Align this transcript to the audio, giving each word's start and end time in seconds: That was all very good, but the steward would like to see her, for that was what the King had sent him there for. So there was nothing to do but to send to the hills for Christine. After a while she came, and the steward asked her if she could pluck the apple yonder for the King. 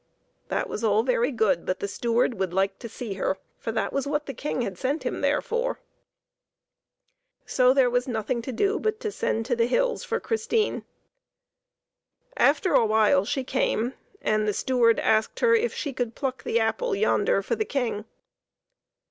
That 0.47 0.67
was 0.67 0.83
all 0.83 1.03
very 1.03 1.29
good, 1.29 1.63
but 1.63 1.79
the 1.79 1.87
steward 1.87 2.39
would 2.39 2.55
like 2.55 2.79
to 2.79 2.89
see 2.89 3.13
her, 3.13 3.37
for 3.59 3.71
that 3.71 3.93
was 3.93 4.07
what 4.07 4.25
the 4.25 4.33
King 4.33 4.63
had 4.63 4.75
sent 4.75 5.03
him 5.05 5.21
there 5.21 5.43
for. 5.43 5.79
So 7.45 7.71
there 7.71 7.87
was 7.87 8.07
nothing 8.07 8.41
to 8.41 8.51
do 8.51 8.79
but 8.79 8.99
to 9.01 9.11
send 9.11 9.45
to 9.45 9.55
the 9.55 9.67
hills 9.67 10.03
for 10.03 10.19
Christine. 10.19 10.85
After 12.35 12.73
a 12.73 12.83
while 12.83 13.25
she 13.25 13.43
came, 13.43 13.93
and 14.23 14.47
the 14.47 14.53
steward 14.55 14.99
asked 14.99 15.39
her 15.41 15.53
if 15.53 15.71
she 15.71 15.93
could 15.93 16.15
pluck 16.15 16.41
the 16.43 16.59
apple 16.59 16.95
yonder 16.95 17.43
for 17.43 17.55
the 17.55 17.63
King. 17.63 18.05